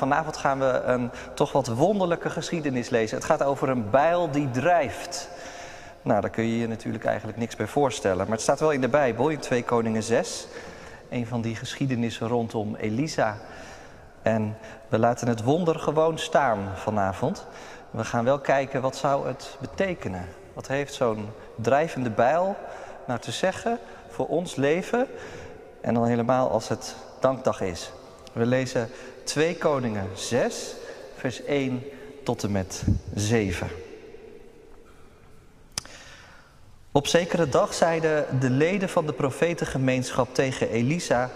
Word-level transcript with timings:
vanavond 0.00 0.36
gaan 0.36 0.58
we 0.58 0.80
een 0.84 1.10
toch 1.34 1.52
wat 1.52 1.66
wonderlijke 1.66 2.30
geschiedenis 2.30 2.88
lezen. 2.88 3.16
Het 3.16 3.26
gaat 3.26 3.42
over 3.42 3.68
een 3.68 3.90
bijl 3.90 4.30
die 4.30 4.50
drijft. 4.50 5.28
Nou, 6.02 6.20
daar 6.20 6.30
kun 6.30 6.44
je 6.44 6.58
je 6.58 6.68
natuurlijk 6.68 7.04
eigenlijk 7.04 7.38
niks 7.38 7.56
bij 7.56 7.66
voorstellen. 7.66 8.18
Maar 8.18 8.32
het 8.32 8.40
staat 8.40 8.60
wel 8.60 8.70
in 8.70 8.80
de 8.80 8.88
Bijbel, 8.88 9.28
in 9.28 9.38
2 9.38 9.64
Koningen 9.64 10.02
6. 10.02 10.46
Een 11.10 11.26
van 11.26 11.40
die 11.40 11.56
geschiedenissen 11.56 12.28
rondom 12.28 12.74
Elisa. 12.74 13.36
En 14.22 14.56
we 14.88 14.98
laten 14.98 15.28
het 15.28 15.42
wonder 15.42 15.78
gewoon 15.78 16.18
staan 16.18 16.58
vanavond. 16.74 17.46
We 17.90 18.04
gaan 18.04 18.24
wel 18.24 18.38
kijken 18.38 18.80
wat 18.80 18.96
zou 18.96 19.26
het 19.26 19.56
betekenen. 19.60 20.26
Wat 20.52 20.66
heeft 20.66 20.94
zo'n 20.94 21.28
drijvende 21.54 22.10
bijl 22.10 22.56
nou 23.06 23.20
te 23.20 23.30
zeggen 23.30 23.78
voor 24.08 24.26
ons 24.26 24.54
leven? 24.54 25.06
En 25.80 25.94
dan 25.94 26.06
helemaal 26.06 26.50
als 26.50 26.68
het 26.68 26.96
dankdag 27.18 27.60
is. 27.60 27.92
We 28.32 28.46
lezen 28.46 28.88
2 29.24 29.56
Koningen 29.56 30.08
6, 30.14 30.74
vers 31.16 31.44
1 31.44 31.82
tot 32.24 32.42
en 32.42 32.52
met 32.52 32.84
7. 33.14 33.68
Op 36.92 37.06
zekere 37.06 37.48
dag 37.48 37.74
zeiden 37.74 38.40
de 38.40 38.50
leden 38.50 38.88
van 38.88 39.06
de 39.06 39.12
profetengemeenschap 39.12 40.34
tegen 40.34 40.70
Elisa: 40.70 41.30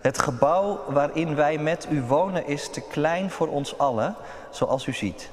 Het 0.00 0.18
gebouw 0.18 0.84
waarin 0.88 1.34
wij 1.34 1.58
met 1.58 1.86
u 1.90 2.02
wonen 2.02 2.46
is 2.46 2.68
te 2.68 2.80
klein 2.80 3.30
voor 3.30 3.48
ons 3.48 3.78
allen, 3.78 4.14
zoals 4.50 4.86
u 4.86 4.92
ziet. 4.92 5.30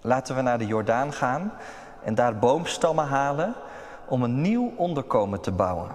Laten 0.00 0.36
we 0.36 0.42
naar 0.42 0.58
de 0.58 0.66
Jordaan 0.66 1.12
gaan 1.12 1.52
en 2.04 2.14
daar 2.14 2.38
boomstammen 2.38 3.06
halen 3.06 3.54
om 4.08 4.22
een 4.22 4.40
nieuw 4.40 4.72
onderkomen 4.76 5.40
te 5.40 5.52
bouwen. 5.52 5.90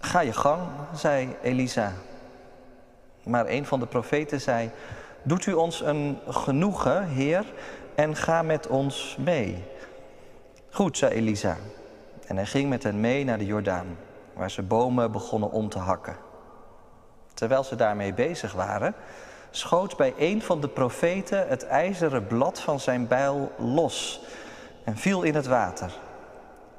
Ga 0.00 0.20
je 0.20 0.32
gang, 0.32 0.60
zei 0.94 1.36
Elisa. 1.42 1.92
Maar 3.28 3.48
een 3.48 3.66
van 3.66 3.80
de 3.80 3.86
profeten 3.86 4.40
zei: 4.40 4.70
Doet 5.22 5.46
u 5.46 5.52
ons 5.52 5.80
een 5.80 6.18
genoegen, 6.28 7.08
Heer, 7.08 7.44
en 7.94 8.16
ga 8.16 8.42
met 8.42 8.66
ons 8.66 9.16
mee. 9.20 9.64
Goed, 10.70 10.98
zei 10.98 11.12
Elisa. 11.12 11.56
En 12.26 12.36
hij 12.36 12.46
ging 12.46 12.68
met 12.68 12.82
hen 12.82 13.00
mee 13.00 13.24
naar 13.24 13.38
de 13.38 13.46
Jordaan, 13.46 13.96
waar 14.32 14.50
ze 14.50 14.62
bomen 14.62 15.12
begonnen 15.12 15.50
om 15.50 15.68
te 15.68 15.78
hakken. 15.78 16.16
Terwijl 17.34 17.64
ze 17.64 17.76
daarmee 17.76 18.14
bezig 18.14 18.52
waren, 18.52 18.94
schoot 19.50 19.96
bij 19.96 20.14
een 20.18 20.42
van 20.42 20.60
de 20.60 20.68
profeten 20.68 21.48
het 21.48 21.66
ijzeren 21.66 22.26
blad 22.26 22.60
van 22.60 22.80
zijn 22.80 23.06
bijl 23.06 23.52
los 23.56 24.20
en 24.84 24.96
viel 24.96 25.22
in 25.22 25.34
het 25.34 25.46
water. 25.46 25.92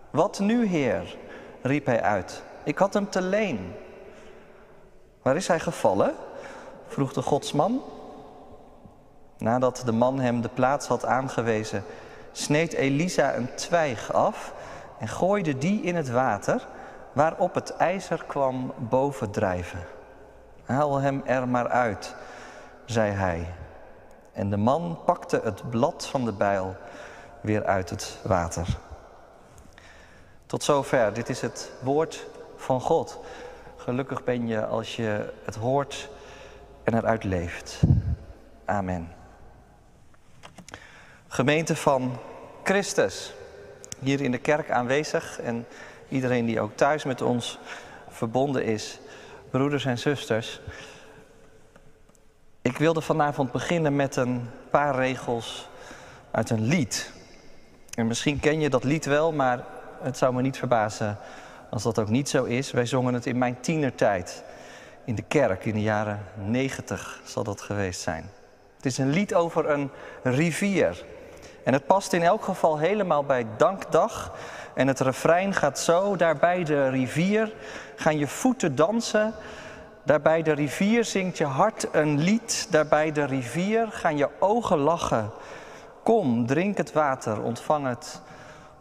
Wat 0.10 0.40
nu, 0.40 0.66
Heer? 0.66 1.18
riep 1.62 1.86
hij 1.86 2.02
uit. 2.02 2.44
Ik 2.64 2.78
had 2.78 2.94
hem 2.94 3.10
te 3.10 3.22
leen. 3.22 3.76
Waar 5.22 5.36
is 5.36 5.48
hij 5.48 5.60
gevallen? 5.60 6.14
Vroeg 6.90 7.14
de 7.14 7.22
godsman. 7.22 7.82
Nadat 9.38 9.82
de 9.86 9.92
man 9.92 10.20
hem 10.20 10.42
de 10.42 10.50
plaats 10.50 10.88
had 10.88 11.06
aangewezen, 11.06 11.84
sneed 12.32 12.74
Elisa 12.74 13.36
een 13.36 13.56
twijg 13.56 14.14
af 14.14 14.54
en 15.00 15.08
gooide 15.08 15.58
die 15.58 15.82
in 15.82 15.96
het 15.96 16.10
water, 16.10 16.68
waarop 17.14 17.54
het 17.54 17.76
ijzer 17.76 18.24
kwam 18.28 18.74
bovendrijven. 18.78 19.80
Haal 20.66 21.00
hem 21.00 21.22
er 21.26 21.48
maar 21.48 21.70
uit, 21.70 22.16
zei 22.86 23.12
hij. 23.12 23.54
En 24.32 24.50
de 24.50 24.58
man 24.58 25.00
pakte 25.06 25.42
het 25.44 25.70
blad 25.70 26.08
van 26.08 26.26
de 26.26 26.34
bijl 26.34 26.76
weer 27.42 27.66
uit 27.66 27.90
het 27.90 28.18
water. 28.24 28.78
Tot 30.46 30.64
zover, 30.64 31.14
dit 31.14 31.30
is 31.30 31.42
het 31.42 31.72
woord 31.84 32.28
van 32.56 32.82
God. 32.82 33.20
Gelukkig 33.76 34.24
ben 34.24 34.48
je 34.48 34.66
als 34.66 34.96
je 34.96 35.34
het 35.46 35.56
hoort 35.56 36.10
en 36.94 36.98
eruit 36.98 37.24
leeft. 37.24 37.82
Amen. 38.66 39.12
Gemeente 41.28 41.76
van 41.76 42.18
Christus, 42.64 43.34
hier 44.00 44.22
in 44.22 44.32
de 44.32 44.38
kerk 44.38 44.72
aanwezig 44.72 45.40
en 45.40 45.66
iedereen 46.08 46.46
die 46.46 46.62
ook 46.62 46.76
thuis 46.76 47.04
met 47.04 47.22
ons 47.22 47.60
verbonden 48.10 48.64
is, 48.64 49.00
broeders 49.50 49.86
en 49.86 49.98
zusters. 49.98 50.62
Ik 52.62 52.78
wilde 52.78 53.02
vanavond 53.02 53.52
beginnen 53.52 53.96
met 53.96 54.16
een 54.16 54.50
paar 54.70 54.96
regels 54.96 55.70
uit 56.32 56.50
een 56.50 56.64
lied. 56.64 57.12
En 57.94 58.08
misschien 58.08 58.40
ken 58.40 58.60
je 58.60 58.70
dat 58.70 58.84
lied 58.84 59.06
wel, 59.06 59.32
maar 59.32 59.64
het 60.02 60.18
zou 60.18 60.34
me 60.34 60.42
niet 60.42 60.58
verbazen 60.58 61.18
als 61.70 61.84
dat 61.84 62.00
ook 62.00 62.10
niet 62.10 62.30
zo 62.30 62.44
is. 62.44 62.72
Wij 62.72 62.86
zongen 62.86 63.14
het 63.14 63.26
in 63.26 63.38
mijn 63.38 63.60
tienertijd 63.60 64.44
in 65.10 65.16
de 65.16 65.22
kerk 65.22 65.66
in 65.66 65.74
de 65.74 65.82
jaren 65.82 66.26
negentig 66.36 67.22
zal 67.24 67.44
dat 67.44 67.62
geweest 67.62 68.02
zijn. 68.02 68.30
Het 68.76 68.86
is 68.86 68.98
een 68.98 69.10
lied 69.10 69.34
over 69.34 69.70
een 69.70 69.92
rivier. 70.24 71.06
En 71.64 71.74
het 71.74 71.86
past 71.86 72.14
in 72.14 72.24
elk 72.24 72.44
geval 72.44 72.78
helemaal 72.78 73.24
bij 73.24 73.46
Dankdag. 73.58 74.36
En 74.74 74.88
het 74.88 75.00
refrein 75.00 75.54
gaat 75.54 75.80
zo: 75.80 76.16
daar 76.16 76.38
bij 76.38 76.64
de 76.64 76.90
rivier 76.90 77.54
gaan 77.96 78.18
je 78.18 78.28
voeten 78.28 78.76
dansen. 78.76 79.34
Daar 80.04 80.22
bij 80.22 80.42
de 80.42 80.52
rivier 80.52 81.06
zingt 81.06 81.38
je 81.38 81.46
hart 81.46 81.88
een 81.92 82.20
lied. 82.20 82.68
Daar 82.70 82.88
bij 82.88 83.12
de 83.12 83.24
rivier 83.24 83.88
gaan 83.92 84.18
je 84.18 84.30
ogen 84.40 84.78
lachen. 84.78 85.32
Kom, 86.04 86.46
drink 86.46 86.78
het 86.78 86.92
water, 86.92 87.42
ontvang 87.42 87.88
het 87.88 88.22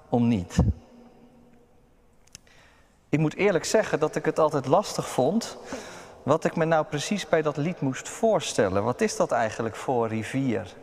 om 0.08 0.28
niet. 0.28 0.56
Ik 3.08 3.18
moet 3.18 3.34
eerlijk 3.34 3.64
zeggen 3.64 3.98
dat 3.98 4.16
ik 4.16 4.24
het 4.24 4.38
altijd 4.38 4.66
lastig 4.66 5.08
vond 5.08 5.58
wat 6.28 6.44
ik 6.44 6.56
me 6.56 6.64
nou 6.64 6.84
precies 6.84 7.28
bij 7.28 7.42
dat 7.42 7.56
lied 7.56 7.80
moest 7.80 8.08
voorstellen. 8.08 8.84
Wat 8.84 9.00
is 9.00 9.16
dat 9.16 9.32
eigenlijk 9.32 9.76
voor 9.76 10.08
rivier? 10.08 10.74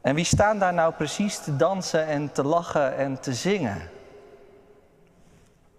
En 0.00 0.14
wie 0.14 0.24
staan 0.24 0.58
daar 0.58 0.74
nou 0.74 0.92
precies 0.92 1.38
te 1.38 1.56
dansen 1.56 2.06
en 2.06 2.32
te 2.32 2.44
lachen 2.44 2.96
en 2.96 3.20
te 3.20 3.34
zingen? 3.34 3.90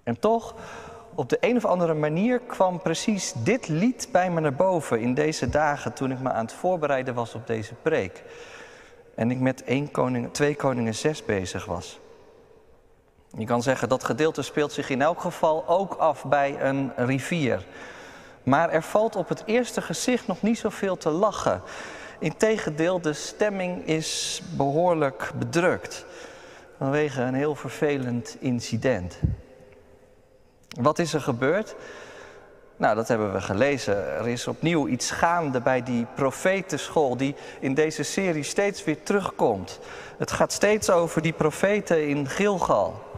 En 0.04 0.20
toch, 0.20 0.56
op 1.16 1.30
de 1.30 1.38
een 1.40 1.56
of 1.56 1.66
andere 1.66 1.94
manier 1.94 2.40
kwam 2.40 2.82
precies 2.82 3.34
dit 3.44 3.68
lied 3.68 4.08
bij 4.12 4.32
me 4.32 4.40
naar 4.40 4.54
boven 4.54 5.00
in 5.00 5.14
deze 5.14 5.50
dagen 5.50 5.94
toen 5.94 6.12
ik 6.12 6.20
me 6.20 6.32
aan 6.32 6.46
het 6.46 6.54
voorbereiden 6.54 7.14
was 7.14 7.36
op 7.36 7.48
deze 7.48 7.74
preek. 7.74 8.24
En 9.16 9.32
ik 9.32 9.40
met 9.40 9.64
1 9.64 9.92
koning, 9.92 10.34
2 10.34 10.56
Koningen 10.56 10.96
6 10.96 11.26
bezig 11.26 11.66
was. 11.66 12.00
Je 13.38 13.46
kan 13.46 13.62
zeggen 13.62 13.90
dat 13.90 14.04
gedeelte 14.04 14.42
speelt 14.42 14.72
zich 14.72 14.90
in 14.90 15.02
elk 15.02 15.22
geval 15.22 15.68
ook 15.68 15.94
af 15.94 16.26
bij 16.26 16.62
een 16.62 16.92
rivier. 16.96 17.66
Maar 18.44 18.70
er 18.70 18.84
valt 18.84 19.16
op 19.16 19.30
het 19.30 19.44
eerste 19.46 19.82
gezicht 19.82 20.28
nog 20.28 20.42
niet 20.42 20.58
zoveel 20.58 20.98
te 20.98 21.10
lachen. 21.10 21.62
Integendeel, 22.20 23.02
de 23.02 23.14
stemming 23.14 23.86
is 23.86 24.42
behoorlijk 24.56 25.32
bedrukt 25.36 26.06
vanwege 26.78 27.22
een 27.22 27.34
heel 27.34 27.56
vervelend 27.56 28.38
incident. 28.40 29.20
Wat 30.82 31.00
is 31.00 31.14
er 31.14 31.22
gebeurd? 31.22 31.76
Nou, 32.78 32.96
dat 32.96 33.08
hebben 33.08 33.34
we 33.34 33.42
gelezen. 33.42 34.16
Er 34.18 34.28
is 34.28 34.48
opnieuw 34.48 34.88
iets 34.88 35.12
gaande 35.12 35.62
bij 35.62 35.84
die 35.84 36.06
profetenschool 36.16 37.18
die 37.18 37.36
in 37.60 37.74
deze 37.74 38.04
serie 38.04 38.44
steeds 38.44 38.84
weer 38.84 39.04
terugkomt. 39.04 39.80
Het 40.18 40.32
gaat 40.32 40.52
steeds 40.52 40.90
over 40.90 41.22
die 41.22 41.34
profeten 41.34 42.08
in 42.08 42.28
Gilgal. 42.28 43.11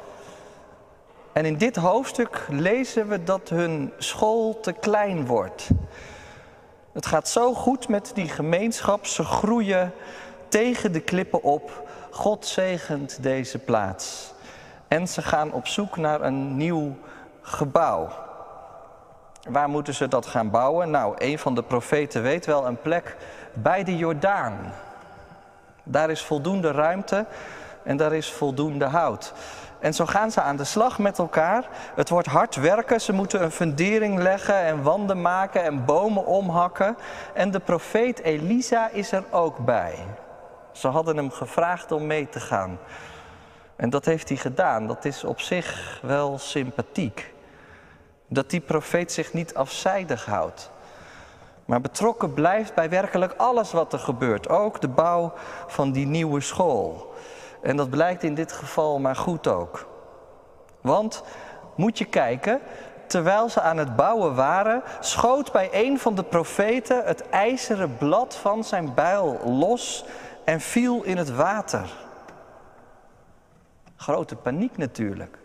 En 1.33 1.45
in 1.45 1.57
dit 1.57 1.75
hoofdstuk 1.75 2.45
lezen 2.49 3.07
we 3.07 3.23
dat 3.23 3.49
hun 3.49 3.93
school 3.97 4.59
te 4.59 4.73
klein 4.73 5.25
wordt. 5.25 5.69
Het 6.91 7.05
gaat 7.05 7.27
zo 7.27 7.53
goed 7.53 7.87
met 7.87 8.11
die 8.13 8.29
gemeenschap, 8.29 9.05
ze 9.05 9.23
groeien 9.23 9.93
tegen 10.47 10.91
de 10.91 10.99
klippen 10.99 11.43
op. 11.43 11.87
God 12.11 12.45
zegent 12.45 13.23
deze 13.23 13.59
plaats. 13.59 14.33
En 14.87 15.07
ze 15.07 15.21
gaan 15.21 15.51
op 15.51 15.67
zoek 15.67 15.97
naar 15.97 16.21
een 16.21 16.57
nieuw 16.57 16.97
gebouw. 17.41 18.09
Waar 19.49 19.69
moeten 19.69 19.93
ze 19.93 20.07
dat 20.07 20.25
gaan 20.25 20.49
bouwen? 20.49 20.91
Nou, 20.91 21.15
een 21.17 21.39
van 21.39 21.55
de 21.55 21.63
profeten 21.63 22.21
weet 22.21 22.45
wel 22.45 22.67
een 22.67 22.81
plek 22.81 23.17
bij 23.53 23.83
de 23.83 23.97
Jordaan. 23.97 24.73
Daar 25.83 26.09
is 26.09 26.21
voldoende 26.21 26.71
ruimte 26.71 27.25
en 27.83 27.97
daar 27.97 28.13
is 28.13 28.31
voldoende 28.31 28.85
hout. 28.85 29.33
En 29.83 29.93
zo 29.93 30.05
gaan 30.05 30.31
ze 30.31 30.41
aan 30.41 30.55
de 30.55 30.63
slag 30.63 30.99
met 30.99 31.17
elkaar. 31.17 31.67
Het 31.95 32.09
wordt 32.09 32.27
hard 32.27 32.55
werken. 32.55 33.01
Ze 33.01 33.13
moeten 33.13 33.43
een 33.43 33.51
fundering 33.51 34.19
leggen 34.19 34.55
en 34.55 34.83
wanden 34.83 35.21
maken 35.21 35.63
en 35.63 35.85
bomen 35.85 36.25
omhakken. 36.25 36.97
En 37.33 37.51
de 37.51 37.59
profeet 37.59 38.19
Elisa 38.19 38.89
is 38.89 39.11
er 39.11 39.23
ook 39.31 39.57
bij. 39.57 39.95
Ze 40.71 40.87
hadden 40.87 41.17
hem 41.17 41.31
gevraagd 41.31 41.91
om 41.91 42.07
mee 42.07 42.29
te 42.29 42.39
gaan. 42.39 42.79
En 43.75 43.89
dat 43.89 44.05
heeft 44.05 44.29
hij 44.29 44.37
gedaan. 44.37 44.87
Dat 44.87 45.05
is 45.05 45.23
op 45.23 45.39
zich 45.39 45.99
wel 46.01 46.37
sympathiek. 46.37 47.33
Dat 48.27 48.49
die 48.49 48.61
profeet 48.61 49.11
zich 49.11 49.33
niet 49.33 49.53
afzijdig 49.53 50.25
houdt. 50.25 50.71
Maar 51.65 51.81
betrokken 51.81 52.33
blijft 52.33 52.73
bij 52.73 52.89
werkelijk 52.89 53.33
alles 53.37 53.71
wat 53.71 53.93
er 53.93 53.99
gebeurt. 53.99 54.49
Ook 54.49 54.81
de 54.81 54.87
bouw 54.87 55.33
van 55.67 55.91
die 55.91 56.05
nieuwe 56.05 56.41
school. 56.41 57.13
En 57.63 57.77
dat 57.77 57.89
blijkt 57.89 58.23
in 58.23 58.35
dit 58.35 58.51
geval 58.51 58.99
maar 58.99 59.15
goed 59.15 59.47
ook. 59.47 59.87
Want 60.81 61.23
moet 61.75 61.97
je 61.97 62.05
kijken, 62.05 62.59
terwijl 63.07 63.49
ze 63.49 63.61
aan 63.61 63.77
het 63.77 63.95
bouwen 63.95 64.35
waren, 64.35 64.81
schoot 64.99 65.51
bij 65.51 65.69
een 65.71 65.99
van 65.99 66.15
de 66.15 66.23
profeten 66.23 67.03
het 67.05 67.29
ijzeren 67.29 67.97
blad 67.97 68.35
van 68.35 68.63
zijn 68.63 68.93
bijl 68.93 69.39
los 69.45 70.05
en 70.45 70.59
viel 70.59 71.03
in 71.03 71.17
het 71.17 71.35
water. 71.35 71.89
Grote 73.95 74.35
paniek 74.35 74.77
natuurlijk. 74.77 75.37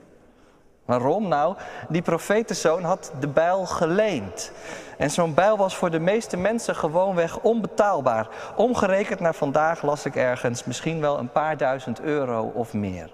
Waarom? 0.88 1.28
Nou, 1.28 1.56
die 1.88 2.02
profetenzoon 2.02 2.82
had 2.82 3.12
de 3.20 3.28
bijl 3.28 3.66
geleend. 3.66 4.52
En 4.96 5.10
zo'n 5.10 5.34
bijl 5.34 5.56
was 5.56 5.76
voor 5.76 5.90
de 5.90 5.98
meeste 5.98 6.36
mensen 6.36 6.76
gewoonweg 6.76 7.38
onbetaalbaar. 7.38 8.28
Omgerekend 8.56 9.20
naar 9.20 9.34
vandaag 9.34 9.82
las 9.82 10.04
ik 10.04 10.16
ergens 10.16 10.64
misschien 10.64 11.00
wel 11.00 11.18
een 11.18 11.32
paar 11.32 11.56
duizend 11.56 12.00
euro 12.00 12.52
of 12.54 12.72
meer. 12.72 13.10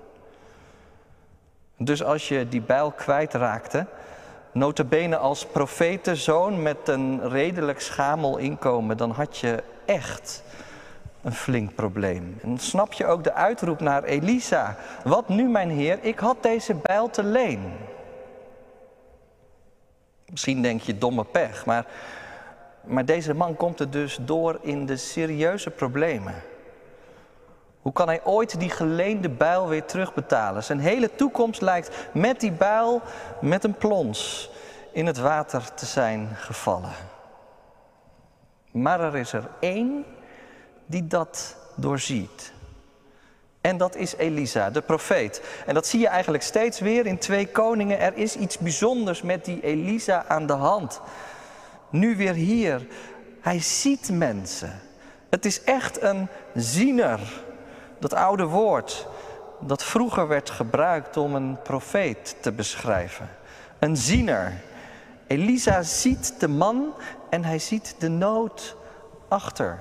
Dus 1.76 2.04
als 2.04 2.28
je 2.28 2.48
die 2.48 2.60
bijl 2.60 2.90
kwijtraakte, 2.90 3.86
notabene 4.52 5.16
als 5.16 5.46
profetenzoon 5.46 6.62
met 6.62 6.88
een 6.88 7.28
redelijk 7.28 7.80
schamel 7.80 8.36
inkomen, 8.36 8.96
dan 8.96 9.10
had 9.10 9.38
je 9.38 9.62
echt 9.84 10.42
een 11.24 11.32
flink 11.32 11.74
probleem. 11.74 12.38
En 12.42 12.58
snap 12.58 12.92
je 12.92 13.06
ook 13.06 13.24
de 13.24 13.32
uitroep 13.32 13.80
naar 13.80 14.02
Elisa. 14.02 14.76
Wat 15.04 15.28
nu, 15.28 15.48
mijn 15.48 15.70
heer, 15.70 15.98
ik 16.02 16.18
had 16.18 16.42
deze 16.42 16.74
bijl 16.74 17.10
te 17.10 17.22
leen. 17.22 17.72
Misschien 20.26 20.62
denk 20.62 20.80
je 20.80 20.98
domme 20.98 21.24
pech, 21.24 21.66
maar, 21.66 21.86
maar 22.84 23.04
deze 23.04 23.34
man 23.34 23.56
komt 23.56 23.80
er 23.80 23.90
dus 23.90 24.18
door 24.20 24.58
in 24.62 24.86
de 24.86 24.96
serieuze 24.96 25.70
problemen. 25.70 26.34
Hoe 27.80 27.92
kan 27.92 28.08
hij 28.08 28.24
ooit 28.24 28.58
die 28.58 28.70
geleende 28.70 29.28
bijl 29.28 29.68
weer 29.68 29.84
terugbetalen? 29.84 30.64
Zijn 30.64 30.80
hele 30.80 31.14
toekomst 31.14 31.60
lijkt 31.60 32.08
met 32.12 32.40
die 32.40 32.52
bijl, 32.52 33.00
met 33.40 33.64
een 33.64 33.74
plons, 33.74 34.50
in 34.92 35.06
het 35.06 35.18
water 35.18 35.74
te 35.74 35.86
zijn 35.86 36.28
gevallen. 36.34 36.92
Maar 38.70 39.00
er 39.00 39.16
is 39.16 39.32
er 39.32 39.48
één 39.60 40.04
die 40.86 41.06
dat 41.06 41.56
doorziet. 41.74 42.52
En 43.60 43.76
dat 43.76 43.96
is 43.96 44.14
Elisa, 44.16 44.70
de 44.70 44.82
profeet. 44.82 45.42
En 45.66 45.74
dat 45.74 45.86
zie 45.86 46.00
je 46.00 46.08
eigenlijk 46.08 46.42
steeds 46.42 46.80
weer 46.80 47.06
in 47.06 47.18
twee 47.18 47.48
koningen. 47.48 48.00
Er 48.00 48.16
is 48.16 48.36
iets 48.36 48.58
bijzonders 48.58 49.22
met 49.22 49.44
die 49.44 49.62
Elisa 49.62 50.24
aan 50.28 50.46
de 50.46 50.52
hand. 50.52 51.00
Nu 51.90 52.16
weer 52.16 52.34
hier. 52.34 52.86
Hij 53.40 53.60
ziet 53.60 54.10
mensen. 54.12 54.80
Het 55.30 55.44
is 55.44 55.62
echt 55.62 56.02
een 56.02 56.28
ziener. 56.54 57.20
Dat 57.98 58.14
oude 58.14 58.44
woord 58.44 59.06
dat 59.60 59.84
vroeger 59.84 60.28
werd 60.28 60.50
gebruikt 60.50 61.16
om 61.16 61.34
een 61.34 61.58
profeet 61.62 62.36
te 62.40 62.52
beschrijven. 62.52 63.28
Een 63.78 63.96
ziener. 63.96 64.52
Elisa 65.26 65.82
ziet 65.82 66.34
de 66.40 66.48
man 66.48 66.94
en 67.30 67.44
hij 67.44 67.58
ziet 67.58 67.94
de 67.98 68.08
nood 68.08 68.76
achter 69.28 69.78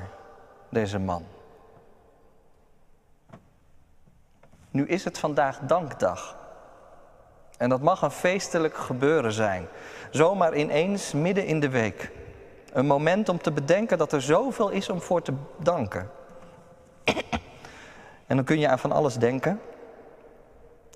deze 0.73 0.99
man. 0.99 1.25
Nu 4.71 4.87
is 4.87 5.03
het 5.03 5.19
vandaag 5.19 5.59
dankdag. 5.59 6.37
En 7.57 7.69
dat 7.69 7.81
mag 7.81 8.01
een 8.01 8.11
feestelijk 8.11 8.77
gebeuren 8.77 9.31
zijn. 9.31 9.67
Zomaar 10.11 10.55
ineens 10.55 11.13
midden 11.13 11.45
in 11.45 11.59
de 11.59 11.69
week. 11.69 12.11
Een 12.71 12.85
moment 12.85 13.29
om 13.29 13.41
te 13.41 13.51
bedenken 13.51 13.97
dat 13.97 14.11
er 14.11 14.21
zoveel 14.21 14.69
is 14.69 14.89
om 14.89 15.01
voor 15.01 15.21
te 15.21 15.33
danken. 15.59 16.09
En 18.27 18.35
dan 18.35 18.45
kun 18.45 18.59
je 18.59 18.67
aan 18.67 18.79
van 18.79 18.91
alles 18.91 19.15
denken. 19.15 19.59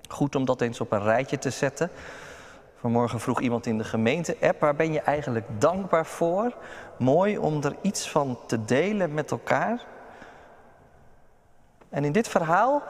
Goed 0.08 0.34
om 0.34 0.44
dat 0.44 0.60
eens 0.60 0.80
op 0.80 0.92
een 0.92 1.02
rijtje 1.02 1.38
te 1.38 1.50
zetten. 1.50 1.90
Vanmorgen 2.80 3.20
vroeg 3.20 3.40
iemand 3.40 3.66
in 3.66 3.78
de 3.78 3.84
gemeente-app, 3.84 4.60
waar 4.60 4.76
ben 4.76 4.92
je 4.92 5.00
eigenlijk 5.00 5.46
dankbaar 5.58 6.06
voor? 6.06 6.56
Mooi 6.98 7.38
om 7.38 7.62
er 7.62 7.76
iets 7.80 8.10
van 8.10 8.38
te 8.46 8.64
delen 8.64 9.14
met 9.14 9.30
elkaar. 9.30 9.84
En 11.88 12.04
in 12.04 12.12
dit 12.12 12.28
verhaal 12.28 12.82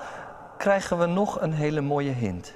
krijgen 0.58 0.99
we 0.99 1.06
nog 1.06 1.40
een 1.40 1.52
hele 1.52 1.81
mooie 1.81 2.11
hint. 2.11 2.55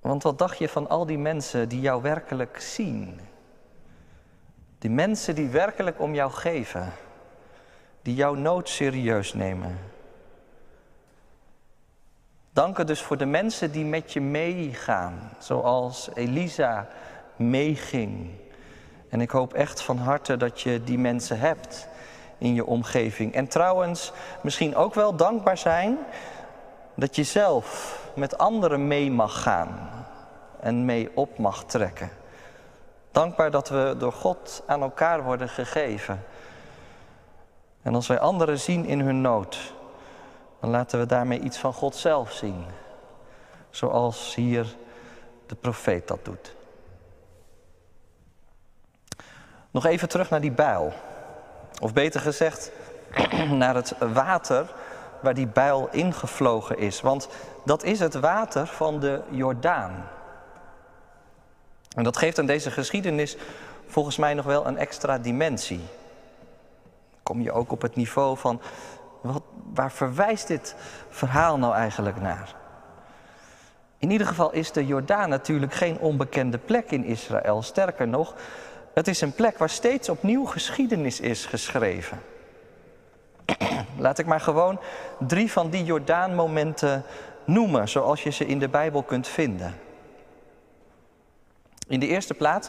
Want 0.00 0.22
wat 0.22 0.38
dacht 0.38 0.58
je 0.58 0.68
van 0.68 0.88
al 0.88 1.06
die 1.06 1.18
mensen 1.18 1.68
die 1.68 1.80
jou 1.80 2.02
werkelijk 2.02 2.60
zien? 2.60 3.20
Die 4.78 4.90
mensen 4.90 5.34
die 5.34 5.48
werkelijk 5.48 6.00
om 6.00 6.14
jou 6.14 6.30
geven, 6.30 6.92
die 8.02 8.14
jouw 8.14 8.34
nood 8.34 8.68
serieus 8.68 9.34
nemen. 9.34 9.78
Danken 12.52 12.86
dus 12.86 13.02
voor 13.02 13.16
de 13.16 13.26
mensen 13.26 13.70
die 13.70 13.84
met 13.84 14.12
je 14.12 14.20
meegaan, 14.20 15.30
zoals 15.38 16.08
Elisa 16.14 16.88
meeging. 17.36 18.30
En 19.08 19.20
ik 19.20 19.30
hoop 19.30 19.54
echt 19.54 19.82
van 19.82 19.98
harte 19.98 20.36
dat 20.36 20.60
je 20.60 20.84
die 20.84 20.98
mensen 20.98 21.38
hebt 21.38 21.88
in 22.38 22.54
je 22.54 22.66
omgeving. 22.66 23.34
En 23.34 23.48
trouwens, 23.48 24.12
misschien 24.42 24.76
ook 24.76 24.94
wel 24.94 25.16
dankbaar 25.16 25.58
zijn 25.58 25.98
dat 26.94 27.16
je 27.16 27.24
zelf 27.24 27.98
met 28.14 28.38
anderen 28.38 28.86
mee 28.86 29.10
mag 29.10 29.42
gaan 29.42 29.90
en 30.60 30.84
mee 30.84 31.10
op 31.14 31.38
mag 31.38 31.64
trekken. 31.64 32.10
Dankbaar 33.10 33.50
dat 33.50 33.68
we 33.68 33.94
door 33.98 34.12
God 34.12 34.62
aan 34.66 34.82
elkaar 34.82 35.22
worden 35.22 35.48
gegeven. 35.48 36.24
En 37.82 37.94
als 37.94 38.06
wij 38.06 38.18
anderen 38.18 38.58
zien 38.58 38.84
in 38.84 39.00
hun 39.00 39.20
nood, 39.20 39.74
dan 40.60 40.70
laten 40.70 40.98
we 40.98 41.06
daarmee 41.06 41.40
iets 41.40 41.58
van 41.58 41.72
God 41.72 41.96
zelf 41.96 42.32
zien. 42.32 42.64
Zoals 43.70 44.34
hier 44.34 44.76
de 45.46 45.54
profeet 45.54 46.08
dat 46.08 46.24
doet. 46.24 46.54
Nog 49.70 49.84
even 49.84 50.08
terug 50.08 50.30
naar 50.30 50.40
die 50.40 50.52
bijl. 50.52 50.92
Of 51.80 51.92
beter 51.92 52.20
gezegd, 52.20 52.70
naar 53.50 53.74
het 53.74 53.94
water 53.98 54.74
waar 55.20 55.34
die 55.34 55.46
bijl 55.46 55.88
ingevlogen 55.90 56.78
is. 56.78 57.00
Want 57.00 57.28
dat 57.64 57.82
is 57.82 57.98
het 57.98 58.14
water 58.14 58.66
van 58.66 59.00
de 59.00 59.20
Jordaan. 59.30 60.08
En 61.96 62.04
dat 62.04 62.16
geeft 62.16 62.38
aan 62.38 62.46
deze 62.46 62.70
geschiedenis 62.70 63.36
volgens 63.86 64.16
mij 64.16 64.34
nog 64.34 64.44
wel 64.44 64.66
een 64.66 64.78
extra 64.78 65.18
dimensie. 65.18 65.80
Kom 67.22 67.40
je 67.40 67.52
ook 67.52 67.72
op 67.72 67.82
het 67.82 67.96
niveau 67.96 68.36
van 68.36 68.60
waar 69.74 69.92
verwijst 69.92 70.46
dit 70.46 70.74
verhaal 71.08 71.58
nou 71.58 71.74
eigenlijk 71.74 72.20
naar? 72.20 72.54
In 73.98 74.10
ieder 74.10 74.26
geval 74.26 74.52
is 74.52 74.72
de 74.72 74.86
Jordaan 74.86 75.28
natuurlijk 75.28 75.74
geen 75.74 75.98
onbekende 75.98 76.58
plek 76.58 76.90
in 76.90 77.04
Israël. 77.04 77.62
Sterker 77.62 78.08
nog, 78.08 78.34
het 78.94 79.08
is 79.08 79.20
een 79.20 79.32
plek 79.32 79.58
waar 79.58 79.68
steeds 79.68 80.08
opnieuw 80.08 80.44
geschiedenis 80.44 81.20
is 81.20 81.46
geschreven. 81.46 82.20
Laat 83.96 84.18
ik 84.18 84.26
maar 84.26 84.40
gewoon 84.40 84.80
drie 85.18 85.52
van 85.52 85.70
die 85.70 85.84
Jordaanmomenten 85.84 87.02
noemen, 87.44 87.88
zoals 87.88 88.22
je 88.22 88.30
ze 88.30 88.46
in 88.46 88.58
de 88.58 88.68
Bijbel 88.68 89.02
kunt 89.02 89.28
vinden. 89.28 89.74
In 91.88 92.00
de 92.00 92.06
eerste 92.06 92.34
plaats 92.34 92.68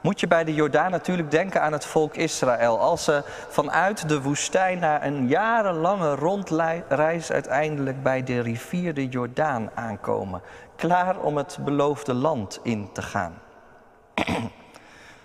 moet 0.00 0.20
je 0.20 0.26
bij 0.26 0.44
de 0.44 0.54
Jordaan 0.54 0.90
natuurlijk 0.90 1.30
denken 1.30 1.62
aan 1.62 1.72
het 1.72 1.84
volk 1.84 2.14
Israël. 2.14 2.78
Als 2.78 3.04
ze 3.04 3.22
vanuit 3.48 4.08
de 4.08 4.22
woestijn 4.22 4.78
na 4.78 5.04
een 5.04 5.28
jarenlange 5.28 6.14
rondreis 6.14 7.32
uiteindelijk 7.32 8.02
bij 8.02 8.22
de 8.22 8.40
rivier 8.40 8.94
de 8.94 9.08
Jordaan 9.08 9.70
aankomen. 9.74 10.42
Klaar 10.76 11.20
om 11.20 11.36
het 11.36 11.58
beloofde 11.60 12.14
land 12.14 12.60
in 12.62 12.92
te 12.92 13.02
gaan. 13.02 13.38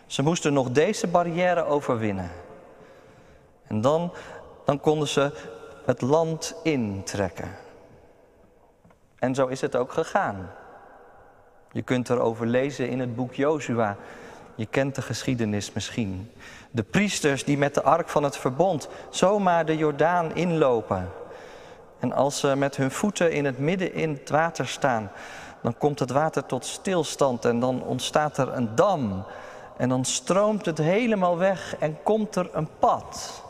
ze 0.05 0.22
moesten 0.22 0.53
nog 0.53 0.72
deze 0.72 1.08
barrière 1.08 1.63
overwinnen. 1.63 2.32
En 3.67 3.82
dan, 3.82 4.13
dan 4.65 4.79
konden 4.79 5.08
ze 5.08 5.32
het 5.86 6.01
land 6.01 6.55
intrekken. 6.63 7.50
En 9.20 9.36
zo 9.36 9.48
is 9.48 9.62
het 9.62 9.75
ook 9.75 9.91
gegaan. 9.91 10.50
Je 11.72 11.82
kunt 11.82 12.10
erover 12.10 12.48
lezen 12.48 12.89
in 12.89 13.00
het 13.00 13.15
boek 13.15 13.34
Jozua. 13.34 13.98
Je 14.55 14.65
kent 14.65 14.95
de 14.95 15.01
geschiedenis 15.01 15.74
misschien. 15.74 16.31
De 16.71 16.83
priesters 16.83 17.43
die 17.43 17.57
met 17.57 17.74
de 17.74 17.83
ark 17.83 18.09
van 18.09 18.24
het 18.24 18.38
verbond 18.38 18.88
zomaar 19.09 19.65
de 19.65 19.77
Jordaan 19.77 20.35
inlopen. 20.35 21.09
En 22.00 22.12
als 22.12 22.39
ze 22.39 22.55
met 22.55 22.75
hun 22.75 22.91
voeten 22.91 23.31
in 23.31 23.45
het 23.45 23.57
midden 23.57 23.93
in 23.93 24.09
het 24.09 24.29
water 24.29 24.67
staan, 24.67 25.12
dan 25.62 25.77
komt 25.77 26.00
het 26.00 26.12
water 26.12 26.45
tot 26.45 26.65
stilstand 26.65 27.45
en 27.45 27.59
dan 27.59 27.83
ontstaat 27.83 28.38
er 28.38 28.53
een 28.53 28.75
dam. 28.75 29.25
En 29.77 29.89
dan 29.89 30.05
stroomt 30.05 30.65
het 30.65 30.77
helemaal 30.77 31.38
weg 31.38 31.75
en 31.79 32.03
komt 32.03 32.35
er 32.35 32.50
een 32.53 32.69
pad. 32.79 33.43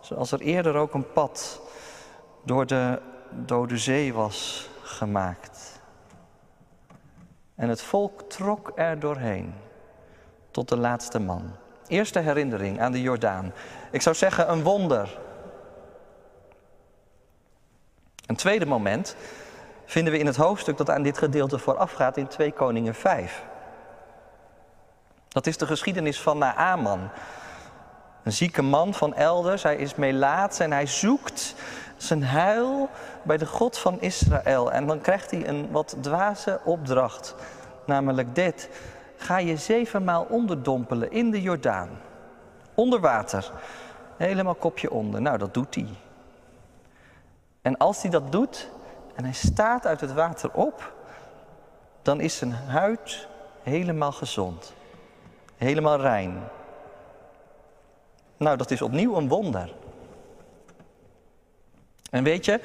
Zoals 0.00 0.32
er 0.32 0.40
eerder 0.40 0.74
ook 0.74 0.94
een 0.94 1.12
pad 1.12 1.60
door 2.44 2.66
de 2.66 3.00
Dode 3.30 3.78
Zee 3.78 4.14
was 4.14 4.68
gemaakt. 4.82 5.80
En 7.54 7.68
het 7.68 7.82
volk 7.82 8.22
trok 8.22 8.72
er 8.74 8.98
doorheen 8.98 9.54
tot 10.58 10.68
de 10.68 10.76
laatste 10.76 11.18
man. 11.18 11.56
Eerste 11.86 12.18
herinnering 12.18 12.80
aan 12.80 12.92
de 12.92 13.00
Jordaan. 13.00 13.52
Ik 13.90 14.02
zou 14.02 14.16
zeggen 14.16 14.50
een 14.50 14.62
wonder. 14.62 15.18
Een 18.26 18.36
tweede 18.36 18.66
moment 18.66 19.16
vinden 19.84 20.12
we 20.12 20.18
in 20.18 20.26
het 20.26 20.36
hoofdstuk 20.36 20.76
dat 20.76 20.90
aan 20.90 21.02
dit 21.02 21.18
gedeelte 21.18 21.58
voorafgaat 21.58 22.16
in 22.16 22.26
2 22.26 22.52
Koningen 22.52 22.94
5. 22.94 23.44
Dat 25.28 25.46
is 25.46 25.56
de 25.56 25.66
geschiedenis 25.66 26.20
van 26.20 26.38
Naaman. 26.38 27.08
Een 28.24 28.32
zieke 28.32 28.62
man 28.62 28.94
van 28.94 29.14
elders, 29.14 29.62
hij 29.62 29.76
is 29.76 29.94
melaats 29.94 30.58
en 30.58 30.72
hij 30.72 30.86
zoekt 30.86 31.54
zijn 31.96 32.24
heil 32.24 32.88
bij 33.22 33.36
de 33.36 33.46
God 33.46 33.78
van 33.78 34.00
Israël. 34.00 34.72
En 34.72 34.86
dan 34.86 35.00
krijgt 35.00 35.30
hij 35.30 35.48
een 35.48 35.70
wat 35.70 35.96
dwaze 36.00 36.60
opdracht, 36.64 37.34
namelijk 37.84 38.34
dit. 38.34 38.68
Ga 39.18 39.38
je 39.38 39.56
zevenmaal 39.56 40.26
onderdompelen 40.28 41.10
in 41.10 41.30
de 41.30 41.42
Jordaan, 41.42 41.88
onder 42.74 43.00
water, 43.00 43.52
helemaal 44.16 44.54
kopje 44.54 44.90
onder. 44.90 45.22
Nou, 45.22 45.38
dat 45.38 45.54
doet 45.54 45.74
hij. 45.74 45.88
En 47.62 47.76
als 47.76 48.02
hij 48.02 48.10
dat 48.10 48.32
doet 48.32 48.70
en 49.14 49.24
hij 49.24 49.32
staat 49.32 49.86
uit 49.86 50.00
het 50.00 50.12
water 50.12 50.52
op, 50.52 50.92
dan 52.02 52.20
is 52.20 52.36
zijn 52.36 52.52
huid 52.52 53.28
helemaal 53.62 54.12
gezond, 54.12 54.74
helemaal 55.56 56.00
rein. 56.00 56.42
Nou, 58.36 58.56
dat 58.56 58.70
is 58.70 58.82
opnieuw 58.82 59.16
een 59.16 59.28
wonder. 59.28 59.74
En 62.10 62.24
weet 62.24 62.44
je, 62.44 62.60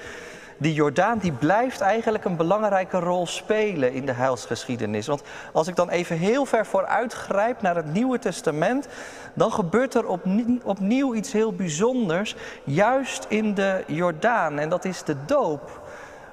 die 0.58 0.74
Jordaan 0.74 1.18
die 1.18 1.32
blijft 1.32 1.82
eigenlijk 1.82 2.26
een 2.26 2.36
belangrijke 2.36 3.00
rol 3.00 3.28
spelen 3.28 3.94
in 3.94 4.06
de 4.06 4.12
heilsgeschiedenis. 4.12 5.08
Want 5.08 5.22
als 5.54 5.68
ik 5.68 5.76
dan 5.76 5.90
even 5.90 6.18
heel 6.18 6.46
ver 6.46 6.66
vooruit 6.66 7.14
grijp 7.14 7.62
naar 7.62 7.76
het 7.76 7.94
Nieuwe 7.94 8.20
Testament, 8.20 8.88
dan 9.34 9.52
gebeurt 9.52 9.94
er 9.94 10.08
opnieuw, 10.08 10.60
opnieuw 10.64 11.14
iets 11.14 11.32
heel 11.32 11.54
bijzonders, 11.54 12.36
juist 12.64 13.26
in 13.30 13.54
de 13.54 13.84
Jordaan. 13.88 14.60
En 14.60 14.70
dat 14.70 14.86
is 14.86 15.04
de 15.04 15.26
doop 15.26 15.82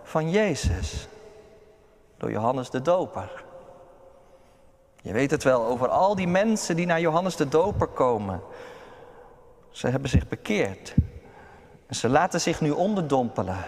van 0.03 0.31
Jezus, 0.31 1.09
door 2.17 2.31
Johannes 2.31 2.71
de 2.71 2.83
Doper. 2.83 3.45
Je 5.03 5.13
weet 5.13 5.31
het 5.31 5.45
wel 5.45 5.67
over 5.67 5.89
al 5.89 6.15
die 6.15 6.29
mensen 6.29 6.77
die 6.77 6.87
naar 6.87 7.01
Johannes 7.01 7.37
de 7.37 7.49
Doper 7.49 7.87
komen. 7.87 8.41
Ze 9.71 9.87
hebben 9.87 10.11
zich 10.11 10.29
bekeerd. 10.29 10.95
En 11.87 11.95
ze 11.95 12.09
laten 12.09 12.41
zich 12.41 12.61
nu 12.61 12.71
onderdompelen. 12.71 13.59